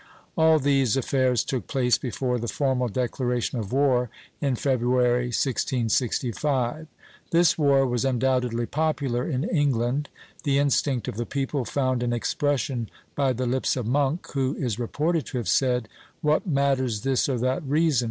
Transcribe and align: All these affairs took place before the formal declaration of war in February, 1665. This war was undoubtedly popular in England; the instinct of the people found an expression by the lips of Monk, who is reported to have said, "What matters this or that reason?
All 0.35 0.57
these 0.57 0.97
affairs 0.97 1.43
took 1.43 1.67
place 1.67 1.99
before 1.99 2.39
the 2.39 2.47
formal 2.47 2.87
declaration 2.87 3.59
of 3.59 3.71
war 3.71 4.09
in 4.41 4.55
February, 4.55 5.27
1665. 5.27 6.87
This 7.29 7.55
war 7.55 7.85
was 7.85 8.03
undoubtedly 8.03 8.65
popular 8.65 9.29
in 9.29 9.43
England; 9.43 10.09
the 10.43 10.57
instinct 10.57 11.07
of 11.07 11.17
the 11.17 11.27
people 11.27 11.65
found 11.65 12.01
an 12.01 12.13
expression 12.13 12.89
by 13.15 13.31
the 13.31 13.45
lips 13.45 13.75
of 13.77 13.85
Monk, 13.85 14.31
who 14.33 14.55
is 14.55 14.79
reported 14.79 15.27
to 15.27 15.37
have 15.37 15.47
said, 15.47 15.87
"What 16.21 16.47
matters 16.47 17.01
this 17.01 17.29
or 17.29 17.37
that 17.37 17.61
reason? 17.63 17.99